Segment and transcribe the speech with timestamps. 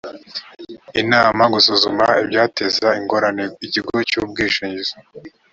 [1.01, 4.95] inama gusuzuma ibyateza ingorane ikigo cy’ubwishingizi